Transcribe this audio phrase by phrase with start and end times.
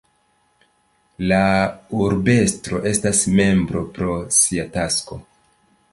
[1.31, 1.41] La
[2.05, 5.23] urbestro estas membro pro sia tasko.